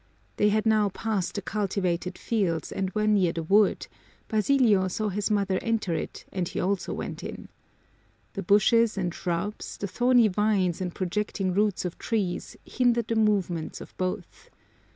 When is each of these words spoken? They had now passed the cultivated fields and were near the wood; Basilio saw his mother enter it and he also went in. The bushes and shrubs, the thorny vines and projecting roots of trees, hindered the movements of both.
They 0.37 0.49
had 0.49 0.65
now 0.65 0.89
passed 0.89 1.35
the 1.35 1.43
cultivated 1.43 2.17
fields 2.17 2.71
and 2.71 2.89
were 2.95 3.05
near 3.05 3.31
the 3.33 3.43
wood; 3.43 3.85
Basilio 4.29 4.87
saw 4.87 5.09
his 5.09 5.29
mother 5.29 5.59
enter 5.61 5.93
it 5.93 6.25
and 6.31 6.47
he 6.47 6.59
also 6.59 6.91
went 6.91 7.21
in. 7.23 7.49
The 8.33 8.41
bushes 8.41 8.97
and 8.97 9.13
shrubs, 9.13 9.77
the 9.77 9.85
thorny 9.85 10.27
vines 10.27 10.81
and 10.81 10.91
projecting 10.95 11.53
roots 11.53 11.85
of 11.85 11.99
trees, 11.99 12.57
hindered 12.65 13.09
the 13.09 13.15
movements 13.15 13.79
of 13.79 13.95
both. 13.97 14.49